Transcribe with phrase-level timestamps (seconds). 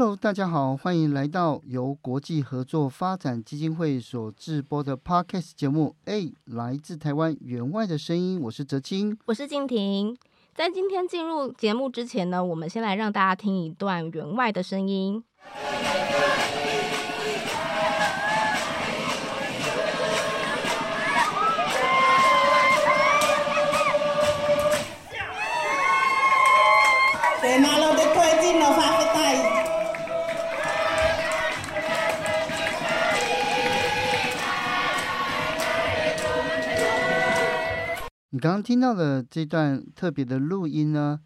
[0.00, 5.96] Hello，大家好，欢迎来到由国际合作发展基金会所制播的 Podcast 节目。
[6.04, 10.16] A，来自台湾员外的声音，我是泽清，我是静婷。
[10.54, 15.24] 在今天进入节目之前呢，我们先来让大家听一段员外的声音。
[38.38, 41.20] 刚刚听到的这段特别的录音呢，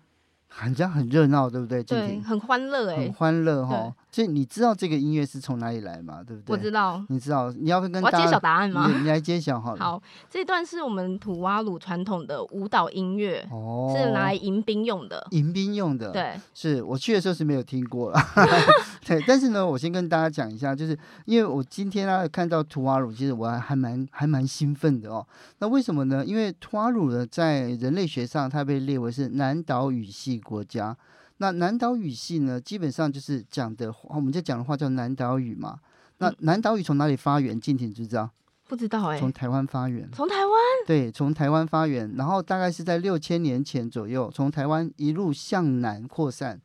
[0.55, 1.83] 好像很热闹，对不对？
[1.83, 3.93] 对，很欢乐哎，很欢乐哈。
[4.11, 6.23] 所以你知道这个音乐是从哪里来吗？
[6.23, 6.53] 对不对？
[6.55, 7.03] 我知道。
[7.09, 7.51] 你知道？
[7.53, 8.87] 你要跟大家我要揭晓答案吗？
[8.87, 9.83] 你，你来揭晓好了。
[9.83, 15.27] 好，这段是我们土瓦鲁传统的舞蹈音乐，哦，是拿来迎宾用的。
[15.31, 16.11] 迎宾用的。
[16.11, 18.21] 对，是我去的时候是没有听过了。
[19.07, 25.27] 对，但是呢，我先跟大家讲一下，就是因为我今天呢看到土瓦鲁，其实我还还蛮还蛮兴奋的哦。
[25.61, 26.23] 那为什么呢？
[26.25, 30.97] 因为土瓦鲁呢，在人类学上，它被列为是南岛语系国家。
[31.39, 35.81] 那南岛语系呢，基本上就是讲的，我们就讲的话叫南岛语嘛。
[36.19, 37.59] 那南岛语从哪里发源？
[37.59, 38.31] 静婷知不知道？
[38.73, 39.21] 不知道哎、欸。
[39.21, 40.09] 从台湾发源。
[40.13, 40.57] 从台湾？
[40.87, 46.59] 对，从台湾发源，然后大概是在六千年前左右，从台湾一路向南扩散。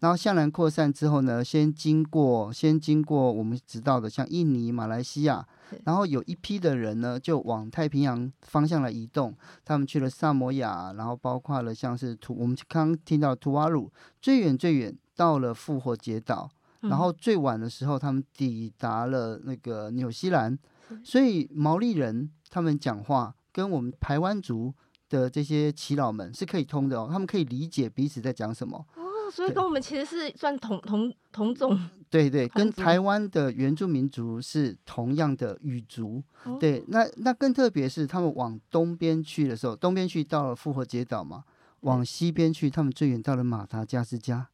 [0.00, 5.42] 然后向南扩散之后呢，先经过，先经过我们知道的像印尼、马来西亚。
[5.84, 16.50] 然后有一批的人呢，就往太平洋方向来移动，他们去了萨摩亚，然后包括了像是图，我们刚刚听到图瓦鲁，最远最远到了复活节岛，
[16.80, 20.58] 然后最晚的时候他们抵达了那个纽西兰，
[21.02, 24.74] 所以毛利人他们讲话跟我们台湾族
[25.08, 28.76] 的这些耆老们是可以通的哦，他们可以理解彼此在讲什么。
[28.96, 29.02] 哦
[29.32, 31.76] 所以跟我们其实是算同同同种，
[32.10, 36.22] 对对，跟台湾的原住民族是同样的语族。
[36.44, 41.42] 哦、对，那那更特别是他们往东边去的时候，东边去到了复活节岛嘛，
[41.80, 44.46] 往西边去，他们最远到了马达加斯加。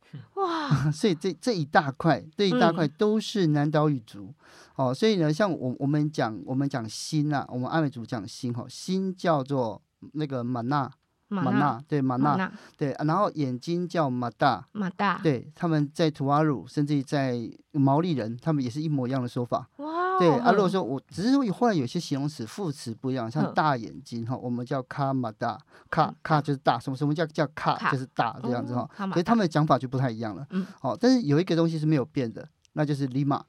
[0.70, 0.90] 哇！
[0.92, 4.34] 所以这这一大块，这一大块都是南岛语族。
[4.76, 9.82] 嗯、哦，所以呢，像我我们讲我们讲新啊，我们阿美族讲新哈，新叫做
[10.12, 10.90] 那个玛纳。
[11.30, 17.38] 马纳对马纳对，然后眼睛叫马大马大，对，他们在图瓦鲁，甚至于在
[17.70, 19.68] 毛利人，他们也是一模一样的说法。
[19.76, 25.56] 哇，对啊，如果说我只是说后来有些形容词副词不一样，像大眼睛哈，我们叫卡马大，
[25.88, 30.44] 卡卡就是大，什么什么叫叫卡就是大这样子哈，所以他们的讲法就不太一样了。
[30.50, 33.44] 嗯，好，但是有一个东西是没有变的，那就是里马，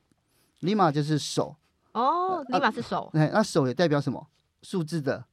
[0.59, 1.55] 里马就是手。
[1.93, 3.09] 哦，里马是手。
[3.13, 4.27] 哎，那手也代表什么？
[4.61, 5.25] 数字的。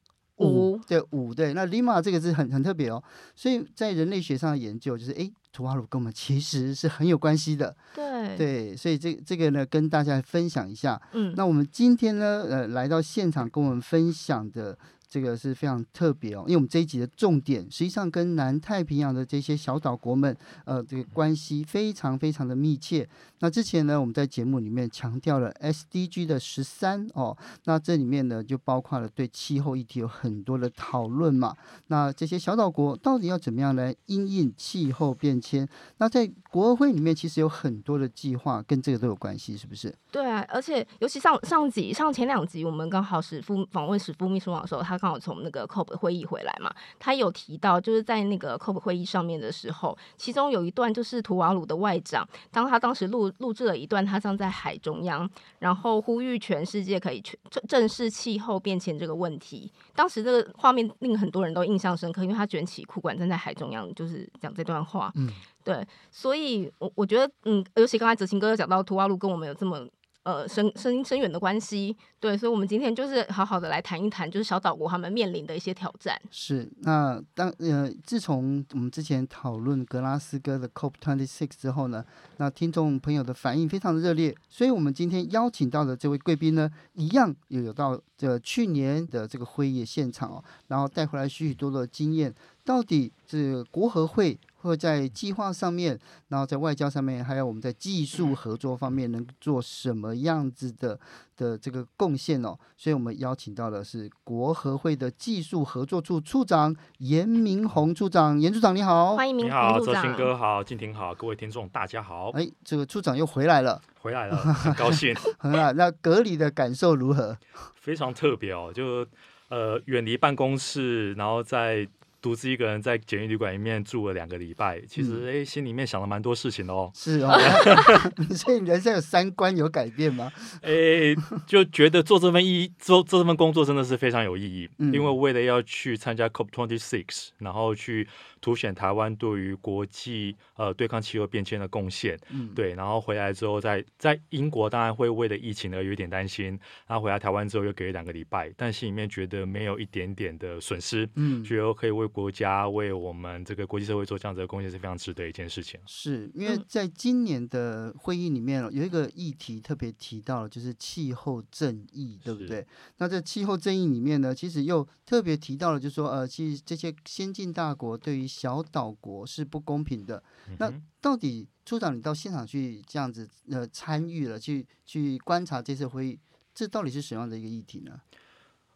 [0.45, 3.03] 五对五对，那 Lima 这个字很很特别哦，
[3.35, 7.75] 所以在人类学上的研究就是，哎，图瓦鲁跟我们其实是很有关系的。
[7.95, 11.01] 对对，所以这这个呢，跟大家分享一下。
[11.13, 14.77] 嗯，那我们今天呢，呃，来到现场跟我们分享的。
[15.09, 23.09] 这个是非常特别哦，因为我们这一集的重点实际上跟南太平洋的这些小岛国们，呃，这个关系非常非常的密切。
[23.39, 31.55] 那之前呢，我们在节目里面强调了 SDG 的十三哦，那这里面呢就包括了对气候议题有很多的讨论嘛。
[31.87, 35.67] 那这些小岛国到底要怎么样来因应气候变迁？
[35.97, 39.91] 那在国会里面其实有很多的计划跟这个都有关系，是不是？
[40.11, 44.98] 对啊，而且尤其上上集上前两集，我们刚好史副访问史副秘书长的时候，他。
[44.99, 55.29] 刚好从那个 COP 会议回来嘛，他有提到，就是在那个 COP 会议上面的时候，其中有一段就是图瓦鲁的外长，当他当时录录制了一段，他站在海中央，
[55.59, 59.71] 然后呼吁全世界可以去正正视气候变迁这个问题。
[59.95, 65.11] 当时这个画面令很多人都印象深刻，因为他卷起裤管站在海中央，就是讲这段话。
[65.15, 65.29] 嗯，
[65.63, 69.87] 对，所以我我觉得，嗯，尤其刚才子晴哥有讲到图瓦鲁跟我们有这么。
[70.23, 71.95] 呃深深深远的关系。
[72.19, 76.21] 对，所以，我们今天就是好好的来谈一谈，就是小岛国他们面临的一些挑战。
[76.29, 82.03] 是，那当呃，自从我们之前讨论格拉斯哥的 COP26 之后呢，
[82.37, 92.33] 那听众朋友的反应非常的热烈，所以我们今天邀请到的这位贵宾呢，一样也有到这去年的这个会议现场哦，然后带回来许许多多的经验，
[92.65, 94.37] 到底这国合会。
[94.61, 95.97] 或在计划上面，
[96.27, 100.99] 然后在外交上面，还有我们在技术合作方面，能做什么样子的
[101.37, 102.57] 的这个贡献哦？
[102.75, 112.31] 所以我们邀请到的是国合会的技术合作处处长严明宏处长，严处长你好，欢迎明宏你好，周新哥好，静婷好，各位听众大家好。
[112.31, 115.15] 哎，这个处长又回来了，回来了，很高兴。
[115.39, 117.37] 很好，那隔离的感受如何？
[117.79, 119.07] 非常特别哦，就
[119.47, 121.87] 呃远离办公室，然后在。
[122.21, 126.91] 独自一个人在简易旅馆里面住了两个礼拜，其实哎、嗯，心里面想了蛮多事情的哦。
[126.93, 127.31] 是哦
[128.35, 130.31] 所以人生有三观有改变吗？
[130.61, 131.15] 哎，
[131.47, 138.07] 就觉得做这份意义，做做这份工作真的是非常有意义，嗯、因为为了要去参加 copto six 然后去。
[138.41, 146.57] 凸显台湾对于国际呃对抗气候变迁的贡献，嗯，对，然后回来之后在，在在英国当然会为了疫情而有点担心，
[146.87, 155.79] 然后回来台湾之后又给了两个礼拜，但心里面觉得没有一点点的损失，嗯，觉得可以为国家为我们这个国际社会做这样子的贡献是非常值得一件事情。
[155.85, 162.65] 是因为在今年的会议里面有一个议题特别提到了，就是气候正义，对不对？
[162.97, 170.21] 那在气候正义里面呢，其实又特别提到了，就是说呃，其实这些先进大国对于小岛国是不公平的。
[170.57, 176.19] 那到底处长，你到现场去这样子呃参与了，去去观察这次会议，
[176.53, 177.99] 这到底是什么样的一个议题呢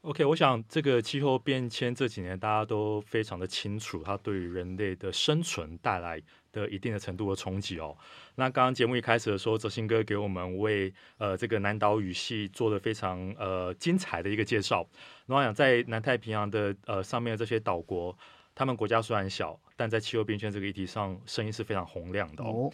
[0.04, 6.22] ？OK，我想这个气候变迁这几年大家都非常的清楚，它对于人类的生存带来
[6.52, 7.98] 的一定的程度的冲击哦。
[8.36, 14.86] 那刚刚节目一开始的时候，泽新哥给我们为呃这个南岛语系做了非常呃精彩的一个介绍。
[15.28, 18.16] 那我想在南太平洋的呃上面的这些岛国。
[18.56, 22.70] 他们国家虽然小，但在气候变迁这个议题上，声音是非常洪亮的哦。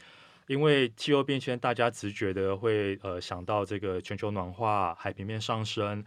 [0.47, 6.03] 因为气候变迁，大家直觉的会呃想到这个全球暖化、海平面上升。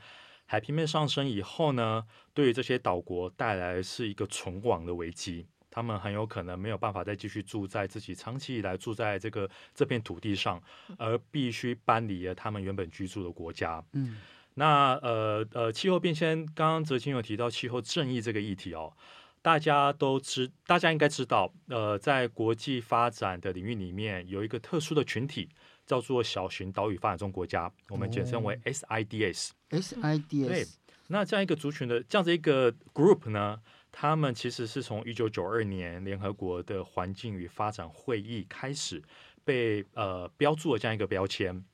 [0.52, 2.04] 海平面上升以后呢，
[2.34, 5.46] 对于这些岛国带来是一个存亡的危机。
[5.70, 10.62] 他们很有可能没有办法再继续住在自己长期以来住在这个这片土地上，
[10.98, 13.82] 而必须搬离了他们原本居住的国家。
[13.94, 14.18] 嗯，
[14.52, 18.92] 那呃呃，气候变迁，刚刚泽清有提到气候正义这个议题哦。
[19.40, 25.48] 大家都知，大家应该知道，呃，在国际发展的领域里面，有一个特殊的群体，
[25.86, 29.50] 叫做小型岛屿发展中国家，我们简称为 SIDS。
[29.70, 30.48] SIDS。
[30.48, 30.66] 对，
[31.08, 39.02] 那这样一个族群的这样子一个 group 呢，他们其实是从一九九二年联合国的环境与发展会议开始
[39.44, 41.64] 被呃标注了这样一个标签。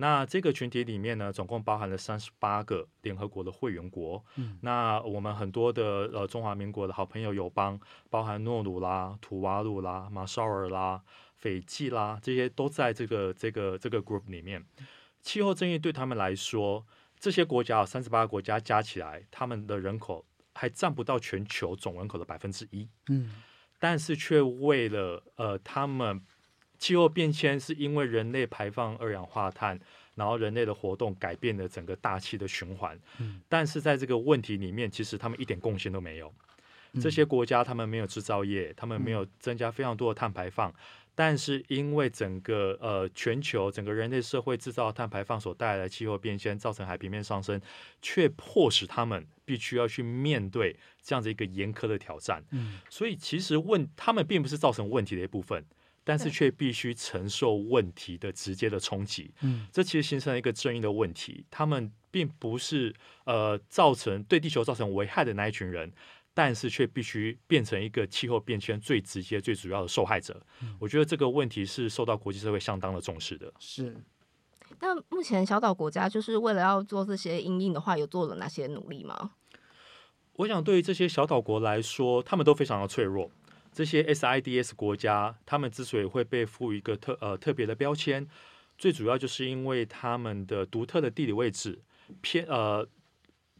[0.00, 4.24] 那这个群体里面呢，总共包含了三十八个联合国的会员国。
[4.36, 7.78] 嗯，那我们很多的呃中华民国的好朋友友邦，
[8.08, 11.02] 包含诺鲁啦、土瓦鲁啦、马绍尔啦、
[11.38, 14.64] 斐济啦，这些都在这个这个这个 group 里面。
[15.22, 16.84] 气候正义对他们来说，
[17.18, 20.24] 这些国家三十八个国家加起来，他们的人口
[20.54, 22.88] 还占不到全球总人口的百分之一。
[23.08, 23.34] 嗯，
[23.78, 26.20] 但是却为了呃他们。
[26.80, 29.76] 气候变迁是因为人类排放二氧化碳，
[30.14, 32.96] 然后人类的活动改变了整个大气的循环。
[33.18, 36.32] 嗯，但是在这个问题里面，其实他们一点贡献都没有。
[37.02, 40.72] 这些国家他们没有制造业，他们没有增加非常多的碳排放，
[41.20, 47.60] 但是因为整个呃全球整个人类社会制造碳排放所带来的气候变迁，造成海平面上升，
[48.00, 52.44] 却迫使他们必须要去面对这样子一个严苛的挑战。
[52.52, 55.64] 嗯，所以其实问他们并不是造成问题的一部分。
[56.04, 61.44] 但是却必须承受问题的直接的冲击，嗯，这其实形成了一个正义的问题。
[61.50, 62.94] 他们并不是
[63.26, 65.92] 呃造成对地球造成危害的那一群人，
[66.38, 70.40] 但是却必须变成一个气候变迁最直接、最主要的受害者。
[70.62, 73.52] 嗯，我觉得这个问题是受到国际社会相当的重视的。
[73.58, 73.96] 是。
[74.78, 79.32] 那目前小岛国家就是为了要做这些应应的话，有做了哪些努力吗？
[80.34, 83.28] 我想对于这些小岛国来说，他们都非常的脆弱。
[83.72, 88.28] 这些 SIDS 国家，他们之所以会被赋予一个特呃特别的标签，
[88.76, 91.82] 最主要就是因为他们的独特的地理位置
[92.22, 92.86] 偏呃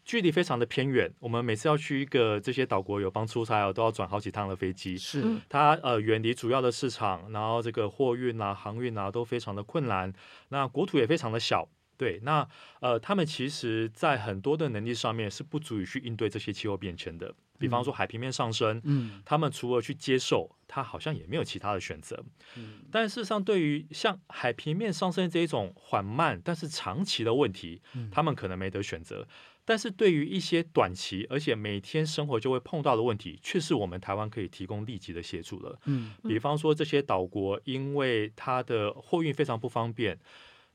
[0.09, 1.12] 距离非常的偏远。
[1.21, 4.97] 我们每次要去一个这些岛国友邦出差哦，都要转好几趟的飞机。
[4.97, 10.11] 是它呃远离主要的市场，然后这个货运啊、航运啊都非常的困难。
[10.49, 11.69] 那国土也非常的小。
[11.99, 12.49] 对，那
[12.81, 17.35] 呃，他们其实，在很多的能力上面是不足以去应对这些气候变迁的。
[17.59, 22.25] 比方说海平面上升，嗯，他们除了去接受，他好像也没有其他的选择。
[22.57, 29.27] 嗯，但事实上，对于像海平面上升这一种缓慢但是长期的问题，他们可能没得选择。
[29.69, 35.79] 但是对于一些短期而且每天生活就会碰到的问题，却是我们台湾可以提供立即的协助了。
[35.85, 40.19] 嗯，比方说这些岛国，因为它的货运非常不方便。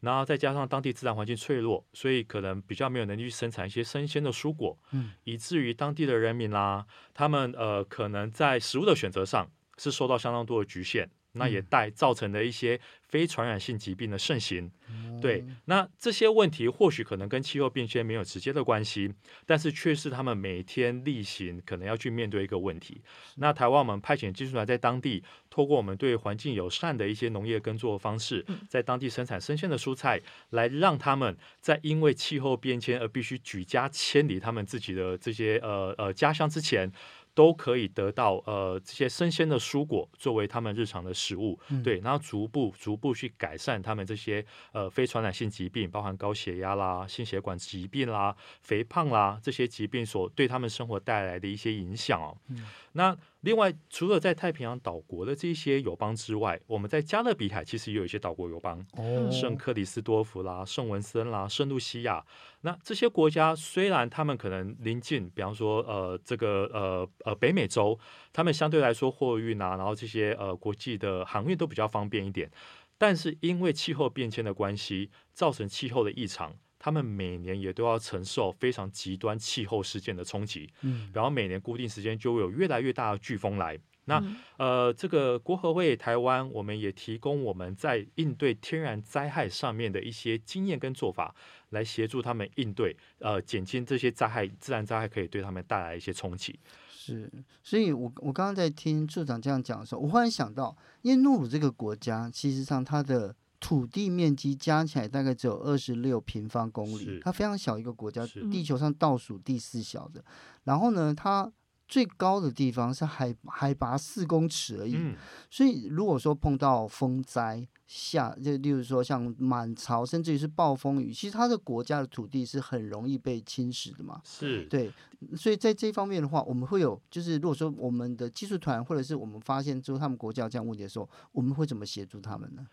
[0.01, 11.09] 然后再加上当地自然环境脆弱，所以可能比较没有能力去生产一些生鲜的蔬果，嗯，以至于当地的人民啦，他们呃可能在食物的选择上是受到相当多的局限。
[11.33, 15.45] 那也带造成了一些非传染性疾病的盛行，嗯、对。
[15.65, 19.13] 那这些问题或许可能跟气候变迁没有直接的关系，
[19.45, 23.01] 但是却是他们每天例行可能要去面对一个问题。
[23.37, 30.21] 那台湾我们派遣技术团在当地，透过我们对环境友善的一些农业耕作方式，在当地生产生鲜的蔬菜，
[30.51, 36.91] 来让他们在因为气候变迁而必须举家迁离他们自己的这些呃呃家乡之前。
[37.33, 52.37] 都可以得到呃这些生鲜的蔬果作为他们日常的食物，嗯、对，然后逐步逐步去改善他们这些呃非传染性疾病，包含高血压啦、心血管疾病啦、肥胖啦这些疾病所对他们生活带来的一些影响哦。
[52.49, 62.25] 嗯、那另外，除了在太平洋岛国的这些友邦之外，我们在加勒比海其实也有一些岛国友邦，哦、圣克里斯多福啦、圣文森啦、圣露西亚。
[62.61, 67.99] 那这些国家虽然他们可能临近，比方说呃这个呃呃北美洲，
[68.31, 72.49] 他们相对来说货运啊，然后这些呃国际的航运都比较方便一点，
[72.97, 76.55] 但是因为气候变迁的关系，造成气候的异常。
[76.83, 83.79] 他们每年也都要承受非常极端气候事件的冲击，嗯，然后每年固定时间就会有越来越大的飓风来。
[84.03, 84.21] 那
[84.57, 91.33] 呃，这个国合会台湾，我们也提供我们在应对天然灾害上面的一些经验跟做法，
[91.69, 96.59] 来协助他们应对，呃，减轻这些灾害，自然灾害可以对他们带来一些冲击。
[96.89, 97.31] 是，
[97.63, 103.33] 所以我我刚刚在听处长这样讲的时候，我忽然想到，因为诺鲁这个国家，其实上它的。
[103.63, 110.21] 土地面积加起来大概只有二十六平方公里，它非常小一个国家，地球上倒数第四小的。
[110.65, 111.49] 然后呢，它
[111.87, 114.95] 最高的地方是海海拔四公尺而已。
[114.97, 115.15] 嗯、
[115.49, 124.19] 所以如果说碰到风灾下，就例如说像满潮，甚至于是暴风雨，其实它的国家的土地是很容易被侵蚀的嘛。
[124.25, 124.91] 是对，
[125.37, 132.65] 所以在这方面的话，我们会有，就是如果说我们的技术团或者是我们发现之后他们国家有这样问题的时候，我们会怎么协助他们呢？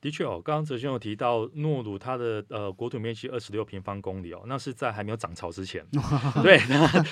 [0.00, 5.84] 的确哦，刚刚哲兄有提到诺鲁，它的呃国土面积二十六平方公里哦，那是在还没有涨潮之前，
[6.42, 6.58] 对，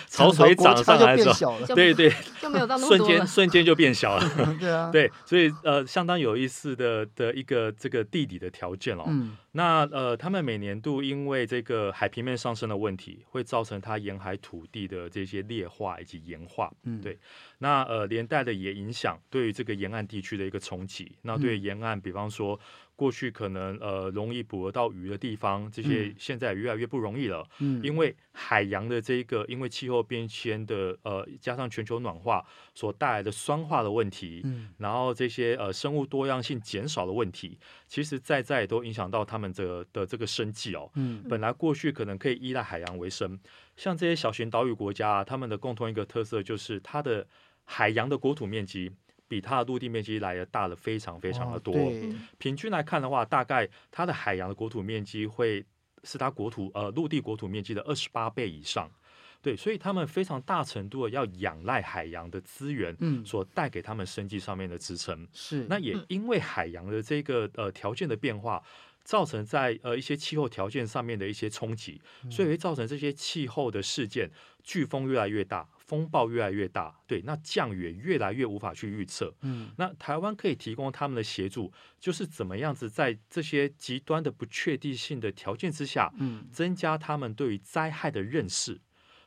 [0.09, 4.25] 潮水涨上来之后，对对，就没有到 那么瞬间瞬间就变小了，
[4.61, 9.05] 对啊，对，所以呃相当有意思的的一个这个地理的条件哦。
[9.09, 17.19] 嗯那呃，他们每年度因为这个海平面上升的问题，会造成它沿海土地的这些劣化以及盐化，嗯，对。
[17.61, 21.11] 那呃，连带的也影响对于这个沿岸地区的一个冲击。
[21.23, 22.61] 那对于沿岸，比方说。
[22.97, 27.47] 过去可能呃容易捕得到鱼的地方，这些现在越来越不容易了。
[27.61, 40.91] 嗯，因为海洋的这个，因为气候变迁的呃，加上全球暖化所带来的酸化的问题，嗯，然后这些呃生物多样性减少的问题，其实在在都影响到他们的的这个生计哦。
[40.95, 43.38] 嗯，本来过去可能可以依赖海洋为生，
[43.76, 47.26] 像这些小型岛屿国家啊，他们的共同一个特色就是它的
[47.65, 48.91] 海洋的国土面积。
[49.28, 51.75] 比它的陆地面积来的大了非常非常的多。
[52.38, 55.64] 平均来看的话，大概它的海洋的国土面积会
[56.04, 58.90] 是它国土呃陆地国土面积的二十八倍以上。
[59.42, 65.28] 对，所以他们非常大程度的要仰赖海洋的资源，嗯所带给他们生计上面的支撑。
[65.33, 68.61] 是，那也因为海洋的这个呃条件的变化，
[69.04, 74.28] 造成在呃一些气候条件上面的一些冲击，所以会造成这些气候的事件，
[74.64, 75.68] 飓风越来越大。
[75.87, 79.33] 风暴越来越大，对，那降雨也越来越无法去预测。
[79.43, 88.81] 嗯，那台湾可以提供他们的协助，就是怎么样子在这些极端的不确定性的条件之下，嗯，增加他们对于灾害的认识。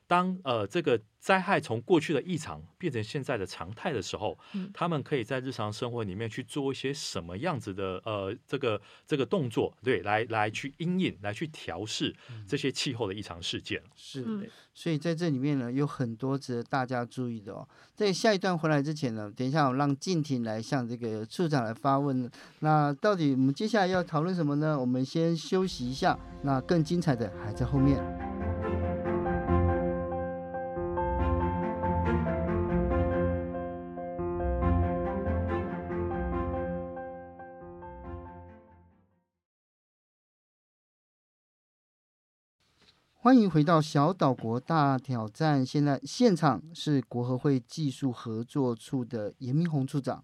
[0.10, 12.16] 当呃这个灾害从过去的异常变成现在的常态的时候，嗯、他们可以在日常生活里面去做一些什么样子的呃这个这个动作，对，来来去因应，来去调试
[12.48, 13.80] 这些气候的异常事件。
[13.96, 14.26] 是，
[14.74, 17.68] 所以在这里面呢，有很多值得大家注意的哦。
[17.94, 22.28] 在下一段回来之前呢，等一下我让静婷来向这个处长来发问。
[22.62, 24.80] 那到底我们接下来要讨论什么呢？
[24.80, 28.39] 我们先休息一下，那更精彩的还在后面。
[43.22, 45.66] 欢迎回到小岛国大挑战。
[45.66, 50.24] 现在现场是国合会技术合作处的严明宏处长。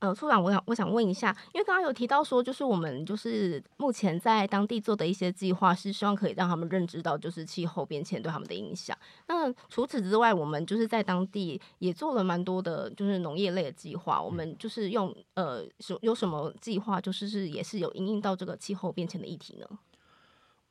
[0.00, 8.98] 呃，处长，我想我想问一下，因为刚刚有提到说，就是我们就是目前在当地做的一些计划，是希望可以让他们认知到就是气候变迁对他们的影响。
[9.28, 14.20] 那除此之外，我们就是在当地也做了蛮多的，就是农业类的计划。
[14.20, 19.78] 我们就是用呃，有有什么计划，就是是也是有应应到这个气候变迁的议题呢？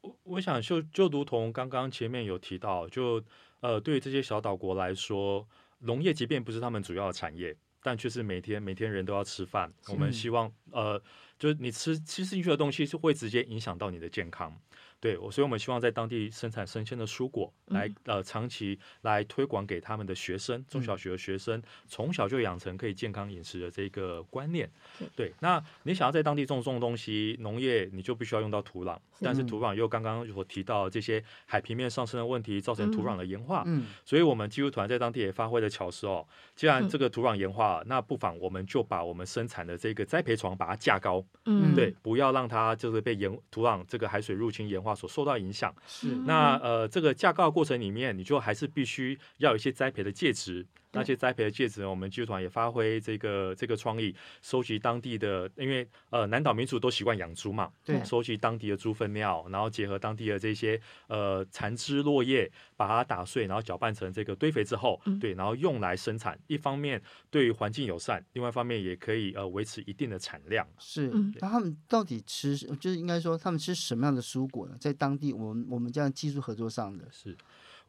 [0.02, 3.24] 我我想就就如同刚刚前面有提到，就
[3.60, 5.48] 呃，对于这些小岛国来说，
[5.80, 7.56] 农业即便不是他们主要的产业。
[7.82, 11.02] 但却是每天每天人都要吃饭，我们希望呃，
[11.38, 14.54] 就是你吃吃进去的东西是会直接影响到你的健康。
[15.02, 24.70] 对，我所以我们希望在当地生产生鲜的蔬果，来、嗯、呃长期来推广给他们的学生，中小学的学生从小就养成可以健康饮食的这个观念。
[25.16, 33.64] 对，那你想要在当地种种东西，农业你就必须要用到土壤，但是土壤又刚刚我提到这些海平面上升的问题，造成土壤的盐化。
[33.68, 36.28] 嗯，所以我们技术团在当地也发挥了巧思哦。
[36.58, 41.24] 既然这个土壤盐化，那不妨我们就把我们生产的这个栽培床把它架高。
[41.46, 44.89] 嗯，对，不要让它就是被盐土壤这个海水入侵盐化。
[44.96, 50.66] 所受到影响是那呃，这个架高的过程里面，你就还是必须要有一些栽培的介质。
[50.92, 66.40] 那些栽培的介质，我们技术团也发挥这个这个创意，收集当地的，因为呃南岛民族都习惯养猪嘛，对，收集当地的猪粪尿，然后结合当地的这些呃残枝落叶，把它打碎，然后搅拌成这个堆肥之后，嗯、对，然后用来生产。
[66.48, 70.68] 一方面对于环境友善，另外一方面也可以呃维持一定的产量。
[70.80, 71.08] 是，
[71.40, 74.76] 那他们到底吃，就是应该说他们吃什么样的蔬果呢？
[74.80, 77.38] 在当地，我们我们这样技术合作上的是。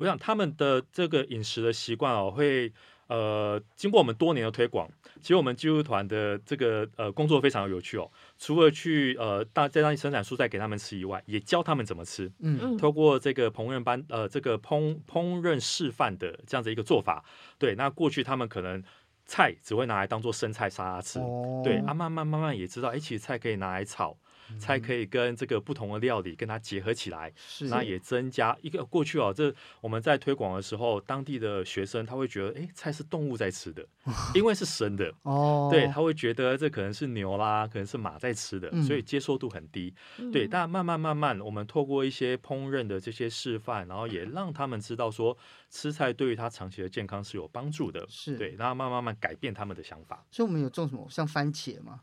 [0.00, 2.73] 我想他们的这个饮食的习惯哦，会
[3.07, 4.90] 呃经过我们多年的推广，
[5.21, 8.11] 其实我们技术团的这个呃工作非常有趣哦。
[8.38, 12.33] 除了去呃大在当地生产蔬菜给他们吃以外，也教他们怎么吃。
[12.38, 12.78] 嗯嗯。
[12.78, 17.23] 透过这个烹饪班呃这个烹烹饪示范的这样子一个做法，
[17.59, 18.83] 对，那过去他们可能
[19.26, 24.16] 菜只会拿来当做生菜沙拉吃，哦、对啊，慢慢慢慢也知道，哎，其实菜可以拿来炒。
[24.59, 27.33] 才可以跟这个不同的料理跟它结合起来，
[27.69, 29.33] 那也增加一个过去哦。
[29.35, 33.87] 这我们在推广的时候，当地的学生他会觉得，哎，菜是动物在吃的，
[34.35, 35.69] 因为是生的哦。
[35.71, 39.95] 对，他会觉得这可能是牛啦，可能是马在吃的，所以接受度很低。
[40.33, 45.37] 对，但慢慢慢慢，我们透过一些烹饪的这些示范，然后也让他们知道说，
[45.71, 48.07] 吃菜对于他长期的健康是有帮助的。
[48.09, 50.25] 是对，然后慢慢慢慢改变他们的想法。
[50.31, 52.01] 所以我们有种什么，像番茄吗？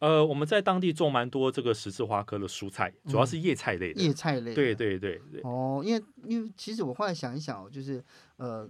[0.00, 4.02] 呃，我们在当地种蛮多这个十字花科的蔬菜，主要是叶菜类的。
[4.02, 4.52] 叶菜类。
[4.52, 5.40] 对对对对。
[5.44, 8.04] 哦，因为因为其实我后来想一想哦，就是
[8.36, 8.68] 呃。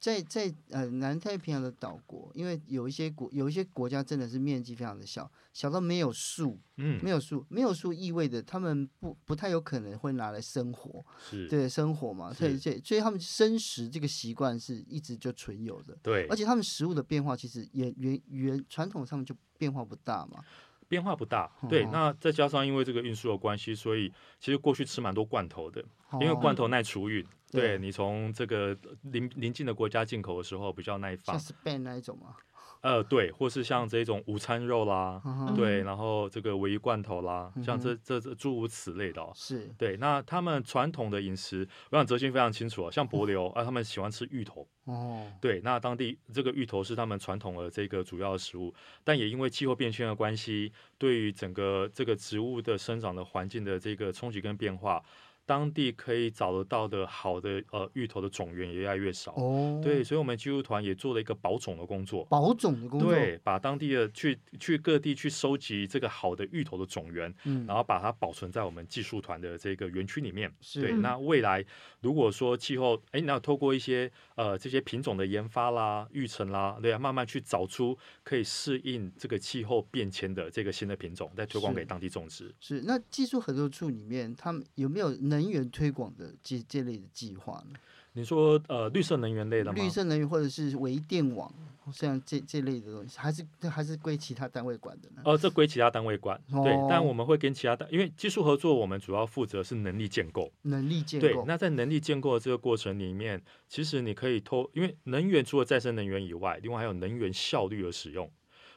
[0.00, 19.34] 在在呃南太平洋的岛国，因为有一些国有一些国家真的是面积非常的小，小到没有树，嗯，没有树，没有树意味着他们不不太有可能会拿来生活，是对生活嘛，所以所以所以他们生食这个习惯是一直就存有的，对，而且他们食物的变化其实也原原传统上面就
[19.64, 20.44] 变化不大嘛。
[20.86, 21.86] 变化不大，对。
[21.86, 25.82] 那再加上因为这个运输的关系，所以其实过去吃蛮多罐头的，
[26.20, 27.24] 因为罐头耐储运。
[27.50, 31.38] 对，你从这个邻邻近的国家进口的时候比较耐放。
[31.38, 32.36] 像 Spain 那一种吗？
[32.80, 39.96] 呃，对，或是像这种午餐肉啦，嗯、对，然后这个鮪鱼罐头啦，嗯、像这这这诸如此类的、哦，是对。
[39.96, 55.02] 那他们传统的饮食，我想哲勋非常清楚啊，像帛琉、嗯、啊，他们喜欢吃芋头，哦，对，那当地这个芋头是他们传统的这个主要的食物，但也因为气候变迁的关系，对于整个这个植物的生长的环境的这个冲击跟变化。
[55.46, 59.32] 当地可以找得到的好的呃芋头的种源也越来越少。
[59.36, 71.64] 哦，对，所以我们技术团也做了一个保种的工作，保种的工作，对，把当地的去去各地去收集这个好的芋头的种源，嗯，然后把它保存在我们技术团的这个园区里面，对，那未来
[72.00, 82.54] 如果说气候，哎，那透过一些呃这些品种的研发啦、育成啦，对啊，慢慢去找出可以适应这个气候变迁的这个新的品种，再推广给当地种植。
[82.60, 85.14] 是，是，那技术合作处里面他们有没有？
[85.33, 87.78] 能源推广的这这类的计划呢？
[88.16, 89.74] 你说呃绿色能源类的吗？
[89.74, 91.52] 绿色能源或者是微电网，
[91.92, 95.22] 像这这类的东西，还是还是归其他单位管的呢？
[95.24, 96.72] 呃，这归其他单位管，哦、对。
[96.88, 100.52] 但我们会跟其他单，因为技术合作，我们主要负责是能力建构。
[100.62, 101.26] 能力建构。
[101.26, 108.30] 对，那在能力建构的这个过程里面，其实你可以透，因为能源除了再生能源以外，另外还有能源效率的使用。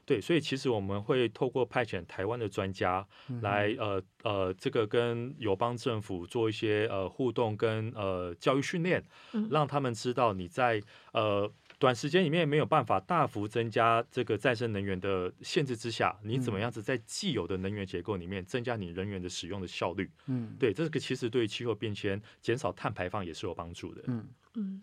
[0.08, 3.06] 对，所以其实我们会透过派遣台湾的专家
[3.41, 9.04] 来，呃呃，这个跟友邦政府做一些呃互动跟呃教育训练，
[9.52, 20.10] 让他们知道你在呃短时间里面没有办法大幅增加这个再生能源的限制之下，你怎么样子在既有的能源结构里面增加你能源的使用的效率？
[20.28, 24.04] 嗯，对，这个其实对气候变迁减少碳排放也是有帮助的。
[24.08, 24.82] 嗯嗯。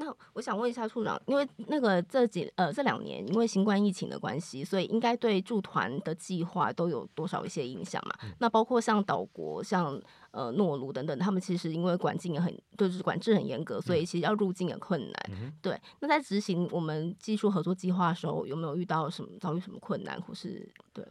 [0.00, 8.14] 那我想问一下处长，因为那个这几呃这两年因为新冠疫情的关系，所以应该对驻团的计划都有多少一些影响嘛？
[8.22, 15.30] 嗯、那包括像岛国，像呃诺鲁等等，他们其实因为管境也很就是管制很严格，所以其实要入境也困难。
[15.32, 21.04] 嗯、对，那在执行我们技术合作计划的时候，有没有遇到什么遭遇什么困难，或是对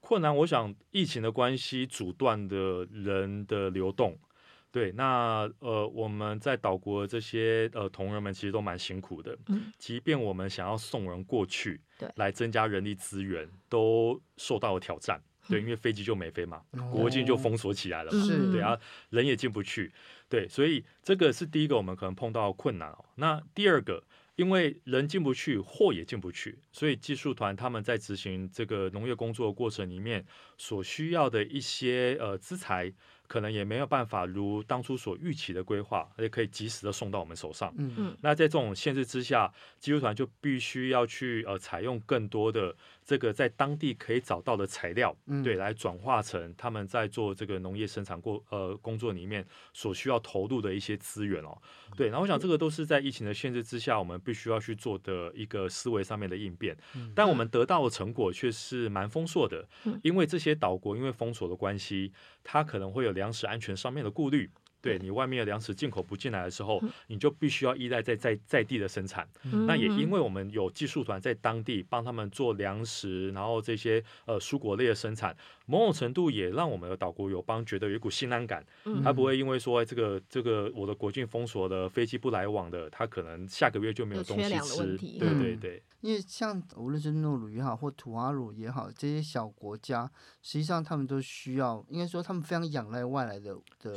[0.00, 0.34] 困难？
[0.34, 4.18] 我想疫情的关系阻断的人的流动。
[4.72, 18.74] 对，那呃，我们在岛国这些呃同仁们其实都蛮辛苦的，嗯，即便我们想要送人过去，对，来增加人力资源，都受到了挑战， 对，因为飞机就没飞嘛，嗯、国境就封锁起来了嘛，是，对啊，
[19.10, 19.92] 人也进不去，
[20.30, 23.04] 对，所以这个是第一个我们可能碰到的困难哦。
[23.16, 24.02] 那第二个，
[24.36, 30.24] 因为人进不去，货也进不去，所以技术团他们在执行这个农业工作的过程里面
[30.56, 32.90] 所需要的一些呃资材。
[33.32, 37.72] 可能也没有办法如当初所预期的规划，而且可以及时的送到我们手上。
[37.78, 38.16] 嗯嗯。
[38.20, 49.42] 那在这种限制之下，技术团就必须要去呃采用更多的这个在当地可以找到的材料，嗯、对，来转化成他们在做这个农业生产过呃工作里面
[49.72, 51.56] 所需要投入的一些资源哦。
[51.96, 56.76] 对，然后我想这个都是在疫情的限制之下，我们必须要去做的一个思维上面的应变。
[56.96, 59.66] 嗯、但我们得到的成果却是蛮丰硕的，
[60.02, 62.12] 因为这些岛国因为封锁的关系，
[62.44, 63.21] 它可能会有两。
[63.22, 64.50] 粮食安全上面的顾虑，
[64.82, 69.26] 对你外面的粮食进口不进来的时候，你就必须要依赖在在在地的生产。
[69.66, 75.34] 那也因为我们有技术团在当地帮他们做粮食，然后这些呃蔬果类的生产，
[75.66, 78.66] 某种程度也让我们的岛国友邦觉得有一股心安感。
[79.04, 84.98] 他不会因为说这个这个我的国境封锁的飞机不来往的，他可能下个月就没有东西吃。
[84.98, 90.10] 对对对，因为像无论是诺鲁也好，或土阿鲁也好，这些小国家，
[90.42, 93.94] 实际上他们都需要，应该说他们非常仰赖外来的的。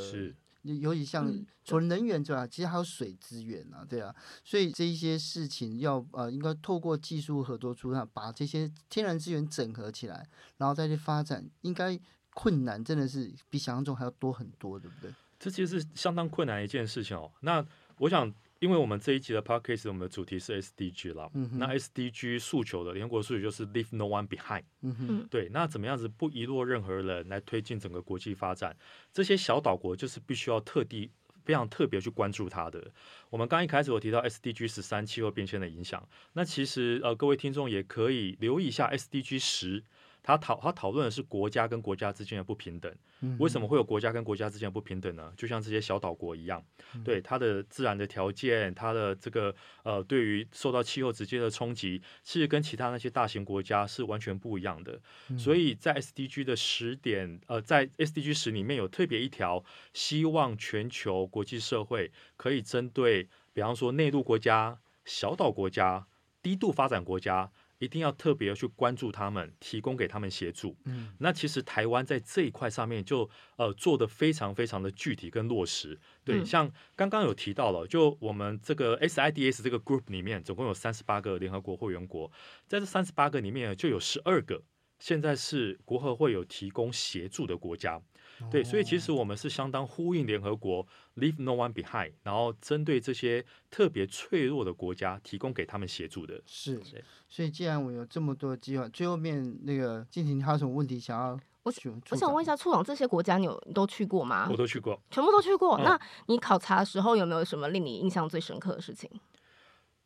[0.74, 0.78] 是。
[0.80, 1.32] 尤其像
[1.64, 12.00] 除了能源之外，其实还有水资源啊，对啊，所以这一些事情要呃，应该透过技术合作出来，把这些天然资源整合起来，然后再去发展，应该
[12.34, 15.14] 困难真的是比想象中还要多很多，对不对？
[15.40, 17.32] 这其实是相当困难一件事情哦。
[17.42, 17.66] 那
[18.00, 18.34] 我想。
[18.66, 21.30] 因为我们这一集的 podcast，我们的主题是 SDG 了。
[21.36, 24.64] 嗯、那 SDG 诉求的联合国诉求就是 Leave No One Behind。
[24.82, 25.28] 嗯。
[25.30, 28.76] 对，那怎么样子不遗落任何人来推进整个国际发展？
[29.14, 31.12] 这些小岛国就是必须要特地、
[31.44, 32.92] 非常特别去关注它的。
[33.30, 39.84] 我们刚一开始我提到 SDG 十三气候变迁的影响，那其实呃各位听众也可以留意一下 SDG 十。
[40.26, 42.92] 他讨他讨论的是国家跟国家之间的不平等，
[43.38, 45.32] 为什么会有国家跟国家之间的不平等呢？
[45.38, 46.66] 就像这些小岛国一样，
[47.04, 55.00] 对它的自然的条件，它的这个呃，对于受到气候直接的冲击，其实跟其他那些大型国家是完全不一样的。
[55.38, 66.08] 所以在 SDG 的十点，呃，在 SDG 十里面有特别一条，希望全球国际社会可以针对，比方说内陆国家、小岛国家、
[66.42, 67.52] 低度发展国家。
[67.80, 70.78] 一定要特别去关注他们，提供给他们协助。
[70.86, 76.00] 嗯，那其实台湾在这一块上面就呃做的非常非常的具体跟落实。
[76.24, 82.32] 对，嗯、像刚刚有提到了，就我们这个 SIDS 这个 group 里面，总共有三十八个联合国会员国，
[82.68, 84.64] 在这三十八个里面就有十二个
[85.06, 88.02] 现在是国合会有提供协助的国家。
[88.50, 90.84] 对，所以其实我们是相当呼应联合国
[91.18, 96.42] Leave No One Behind，然后针对这些特别脆弱的国家提供给他们协助的。
[96.48, 96.82] 是，
[97.30, 101.40] 所以既然我有这么多计划，最后面那个静婷，你还有什么问题想要？
[101.62, 101.72] 我
[102.10, 104.48] 我想问一下处长，这些国家你有都去过吗？
[104.50, 105.78] 我都去过，全部都去过。
[105.78, 109.08] 嗯、那你考察的时候有没有什么令你印象最深刻的事情？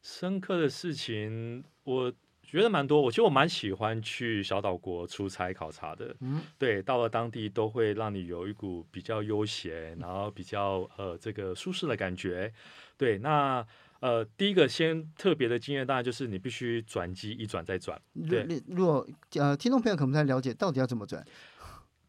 [0.01, 2.13] 深刻的事情，我。
[2.51, 6.15] 觉得蛮多，我其实我蛮喜欢去小岛国出差考察的。
[6.21, 12.51] 嗯，对，到了当地都会让你有一股比较悠闲，然后比较呃这个舒适的感觉。
[12.97, 13.65] 对，那
[13.99, 18.01] 呃第一个先特别的经验，当然就是你必须转机一转再转。
[18.27, 21.23] 对，如果呃听众朋友可能不太了解，到底要怎么转？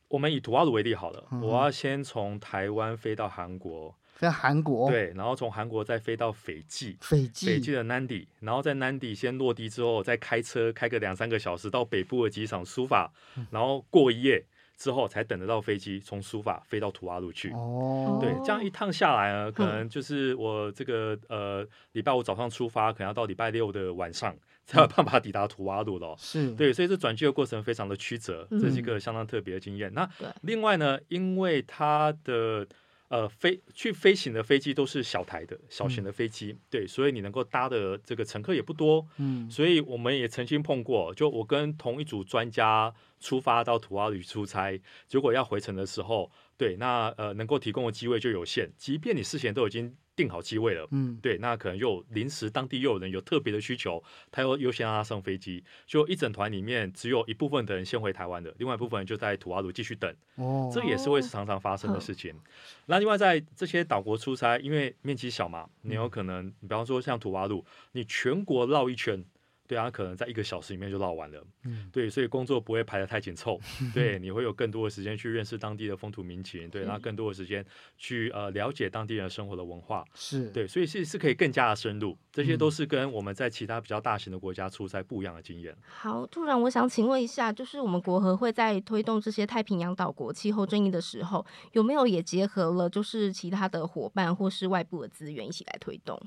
[0.08, 3.94] 我们以土瓦鲁为例好了，嗯、我要先从台湾飞到韩国。
[4.20, 13.10] 飞韩国，对，然后从韩国再飞到斐济，斐济，斐济的南底，然后在南底先落地之后，再开车开个两三个小时到北部的机场苏法，
[13.50, 14.44] 然后过一夜
[14.76, 17.50] 之后才等得到飞机从苏法飞到图瓦鲁去。
[17.52, 26.14] 哦，对，这样一趟下来呢，可能就是我这个呃礼拜五早上出发，可能要到礼拜六的晚上才有办法抵达图瓦鲁了。
[26.18, 29.90] 是对，所以这转机的过程非常的曲折，这是一个相当特别的经验。
[29.94, 30.06] 那
[30.42, 32.66] 另外呢，因为它的
[33.10, 49.94] 呃飞去飞行的飞机都是小台的小型的飞机，嗯、对，所以你能够搭的这个乘客也不多，嗯，所以我们也曾经碰过，就我跟同一组专家出发到土耳其出差，结果要回程的时候，对，那呃能够提供的机位就有限，即便你事先都已经。
[50.20, 62.32] 订好机位了，嗯，对，那可能又临时当地又有人有特别的需求，他又优先让他上飞机，就一整团里面只有一部分的人先回台湾的，另外一部分人就在土瓦鲁继续等，哦，这也是会常常发生的事情。
[62.32, 62.40] 哦、
[62.84, 69.24] 那另外在这些岛国出差，因为面积小嘛，你有可能，你比方说像土瓦鲁，你全国绕一圈。
[69.70, 71.40] 对啊，可能在一个小时里面就绕完了。
[71.62, 73.56] 嗯，对，所以工作不会排得太紧凑。
[73.94, 77.64] 对，你会有更多的时间去认识当地的风土民情，对，然后更多的时间
[77.96, 80.04] 去呃了解当地人生活的文化。
[80.12, 82.18] 是对，所以是是可以更加的深入。
[82.32, 85.72] 这些都是跟我们在其他比较大型的国家出差不一样的经验。
[85.86, 96.20] 好，突然我想请问一下，就是我们国合会在推动这些太平洋岛国气候正义的时候，有没有也结合了就是其他的伙伴或是外部的资源一起来推动？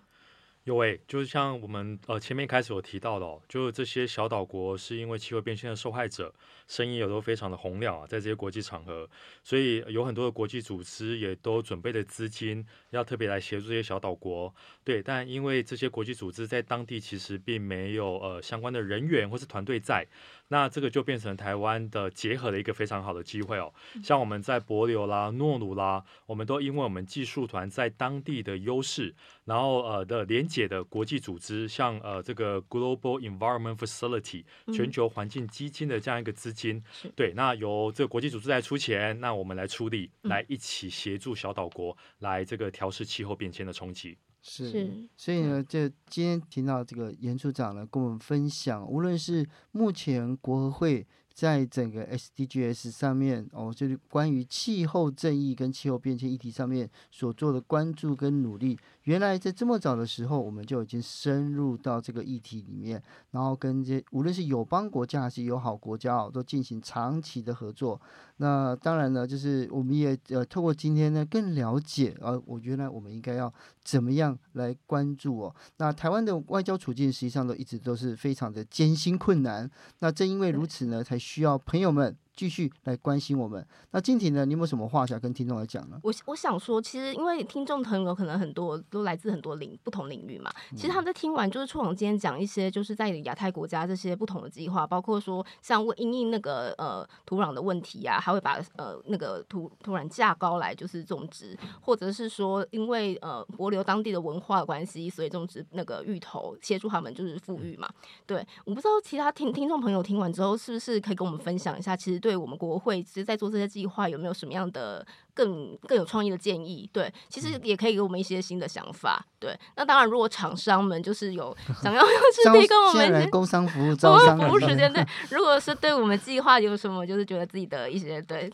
[0.66, 6.34] 有诶，就是像我们呃前面开始有提到的，哦，就是这些小岛国是因为气候变迁的受害者，
[6.70, 9.10] 声音也都非常的洪亮啊，在这些国际场合，
[9.44, 14.56] 所以有很多的国际组织也都准备了资金，要特别来协助这些小岛国。
[14.86, 20.08] 对，但因为这些国际组织在当地其实并没有呃相关的人员或是团队在。
[20.54, 23.74] 那这个就变成台湾的结合的一个非常好的机会哦。
[24.04, 44.16] 像我们在帛琉啦、诺鲁啦，我们都因为我们技术团在当地的优势，然后呃的连结的国际组织，像呃这个 Global Environment Facility 全球环境基金的这样一个资金，嗯、对，那由这个国际组织来出钱，那我们来出力，来一起协助小岛国来这个调试气候变迁的冲击。
[44.46, 58.78] 是，所以呢，这今天听到这个严处长呢，跟我们分享，无论是目前国合会在整个 SDGs 上面哦，就是关于气候正义跟气候变迁议题上面所做的关注跟努力。
[59.04, 68.00] 原来在这么早的时候，我们就已经深入到这个议题里面，然后跟这无论是友邦国家还是友好国家哦，都进行长期的合作。
[68.38, 75.56] 那当然呢，就是我们也呃透过今天呢，更了解啊，我原来我们应该要怎么样来关注哦。
[75.78, 79.70] 那台湾的外交处境实际上都一直都是非常的艰辛困难。
[80.00, 82.18] 那正因为如此呢，才需要朋友们。
[82.36, 83.66] 继续来关心我们。
[83.92, 84.46] 那静婷呢？
[84.46, 86.00] 你有没有什么话想跟听众来讲呢？
[86.04, 90.52] 我我想说，其实因为听众朋友可能很多都来自很多领不同领域嘛。
[90.76, 107.88] 其实他们在听完就是处长今天讲一些，就是在亚太国家这些不同的计划，包括说像因应那个呃土壤的问题啊，还会把呃那个土土壤架高来就是种植，或者是说因为呃博流当地的文化的关系，所以种植那个芋头，协助他们就是富裕嘛。
[108.26, 111.96] 对，我不知道其他听听众朋友听完之后，是不是可以跟我们分享一下？
[111.96, 112.23] 其实。
[112.24, 116.90] 对我们国会，其实在做这些计划，有没有什么样的更更有创意的建议？
[116.94, 119.26] 对，其实也可以给我们一些新的想法。
[119.38, 122.08] 对，那当然，如果厂商们就是有 想要就
[122.54, 128.50] 是提供我们工商服务 招商服务时间，对， 如果是对我们计划有什么，就是觉得自己的一些对，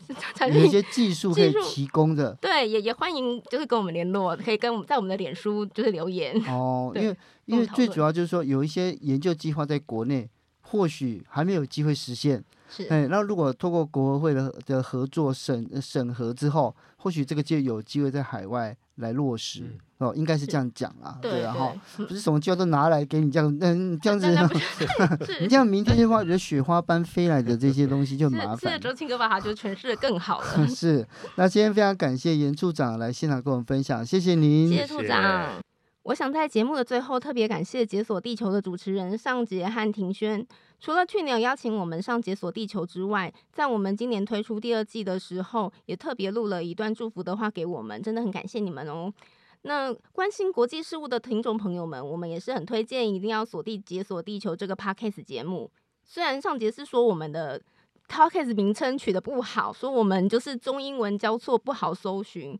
[0.52, 10.28] 有一些技术可以提供的，对，也也欢迎就是跟我们联络，可以跟我们在我们的脸书就是留言哦，因为因为最主要就是说有一些研究计划在国内
[10.62, 12.44] 或许还没有机会实现。
[12.70, 19.62] 是，哎，那如果透过国合会的的合作审审核之后，或许这个就有机会在海外来落实、
[19.98, 24.28] 嗯、哦，应该是这样讲啊，对，然后不是 什么机会都拿来给你这样，嗯，这样子，
[25.40, 28.74] 你这样明天就话，有雪花般飞来的这些东西就麻烦。
[28.74, 30.66] 是周庆哥把它就诠释的更好了。
[30.68, 31.06] 是，
[31.36, 35.69] 那今天非常感谢严处长来现场跟我们分享，谢谢您，谢谢处长。
[36.04, 40.44] 我想在节目的最后特别感谢解锁地球的主持人尚杰和庭轩。
[40.80, 49.12] 除了去年有邀请我们上解锁地球之外，在我们今年推出第二季的时候，也特别录了一段祝福的话给我们，真的很感谢你们哦。
[49.62, 55.70] 那关心国际事务的听众朋友们，我们也是很推荐一定要锁定解锁地球这个 Podcast 节目。
[56.02, 57.60] 虽然尚杰是说我们的
[58.08, 62.58] Podcast 名称取得不好，说我们就是中英文交错不好搜寻，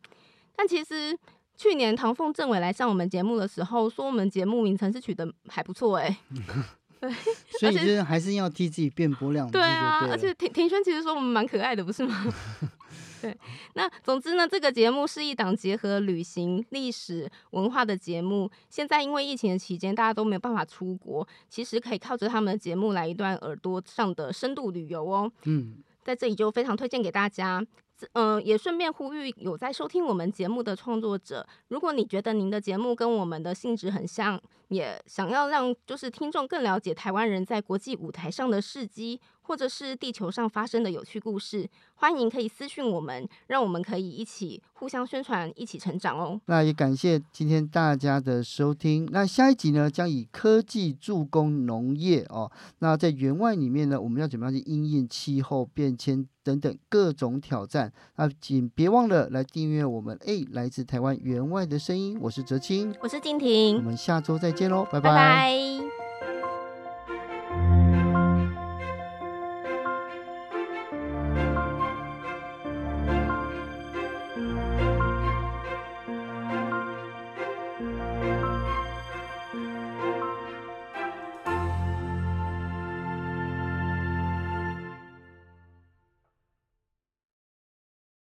[0.55, 1.19] 但其实。
[1.61, 6.17] 去年唐凤政委来上我们节目的时候，说我们节目名称是取得还不错哎、欸，
[6.99, 7.13] 对，
[7.61, 9.53] 所以就是还是要替自己辩驳两句。
[9.53, 12.25] 对啊，而且庭庭轩其实说我们蛮可爱的，不是吗？
[13.21, 13.37] 对，
[13.75, 18.51] 那总之呢，这个节目是一档结合旅行、历史、文化的节目。
[18.71, 25.31] 现在因为疫情的期间，大家都没有办法出国，其实可以靠着他们的节目来一段耳朵上的深度旅游哦。
[25.45, 27.63] 嗯，在这里就非常推荐给大家。
[28.13, 46.41] 嗯、也顺便呼吁有在收听我们节目的创作者，如果你觉得您的节目跟我们的性质很像，也想要让就是听众更了解台湾人在国际舞台上的事迹，或者是地球上发生的有趣故事，欢迎可以私讯我们，让我们可以一起互相宣传，一起成长哦。
[46.47, 49.09] 那也感谢今天大家的收听。
[49.11, 52.51] 那下一集呢，将以科技助攻农业哦。
[52.79, 57.93] 那在援外里面呢，我们要怎么样去因应气候变迁等等各种挑战？
[58.17, 60.17] 那请别忘了来订阅我们。
[60.25, 65.11] 哎，来自台湾员外的声音，我是哲青，我是静婷，我们下周再见喽，拜拜。
[65.11, 66.00] 拜拜。